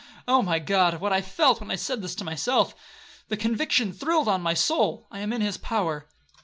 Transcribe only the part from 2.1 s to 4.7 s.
to myself! The conviction thrilled on my